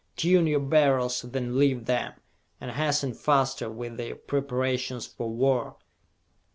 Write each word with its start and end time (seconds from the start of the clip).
Tune 0.15 0.47
your 0.47 0.59
Beryls, 0.59 1.21
then 1.21 1.59
leave 1.59 1.85
them, 1.85 2.13
and 2.59 2.71
hasten 2.71 3.13
faster 3.13 3.69
with 3.69 3.99
your 3.99 4.15
preparations 4.15 5.05
for 5.05 5.29
war! 5.29 5.77